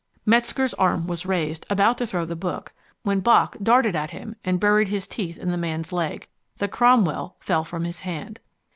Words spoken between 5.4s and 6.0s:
the man's